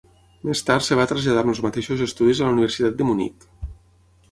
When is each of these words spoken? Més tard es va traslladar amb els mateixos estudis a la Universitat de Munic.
Més 0.47 0.63
tard 0.69 0.85
es 0.85 0.97
va 0.99 1.05
traslladar 1.11 1.43
amb 1.43 1.51
els 1.53 1.61
mateixos 1.67 2.03
estudis 2.07 2.41
a 2.43 2.49
la 2.49 2.57
Universitat 2.57 2.99
de 3.03 3.11
Munic. 3.13 3.49